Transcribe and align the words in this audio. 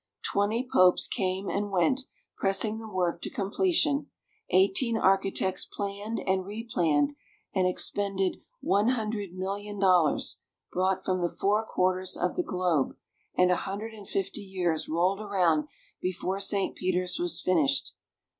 Twenty 0.23 0.67
popes 0.67 1.05
came 1.05 1.47
and 1.47 1.69
went, 1.69 2.05
pressing 2.35 2.79
the 2.79 2.87
work 2.89 3.21
to 3.21 3.29
completion; 3.29 4.09
eighteen 4.49 4.97
architects 4.97 5.63
planned 5.63 6.19
and 6.21 6.43
replanned, 6.43 7.11
and 7.53 7.67
expended 7.67 8.37
$100,000,000, 8.65 10.35
brought 10.73 11.05
from 11.05 11.21
the 11.21 11.29
four 11.29 11.63
quarters 11.63 12.17
of 12.17 12.35
the 12.35 12.41
globe; 12.41 12.95
and 13.37 13.51
a 13.51 13.55
hundred 13.55 13.93
and 13.93 14.07
fifty 14.07 14.41
years 14.41 14.89
rolled 14.89 15.21
around 15.21 15.67
before 16.01 16.39
St. 16.39 16.75
Peter's 16.75 17.19
was 17.19 17.39
finished. 17.39 17.93